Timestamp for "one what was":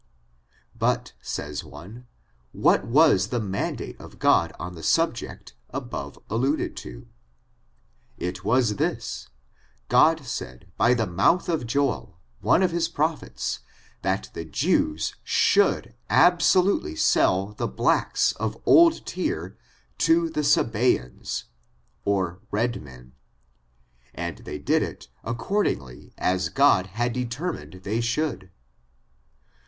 1.63-3.27